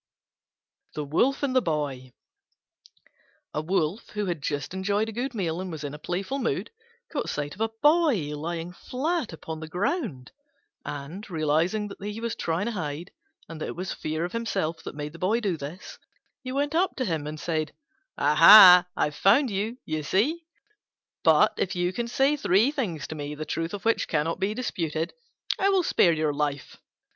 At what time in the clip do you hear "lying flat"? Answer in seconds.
8.35-9.31